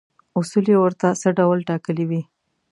اصول 0.39 0.65
یې 0.71 0.77
ورته 0.83 1.07
څه 1.21 1.29
ډول 1.39 1.57
ټاکلي 1.69 2.05
وي. 2.09 2.21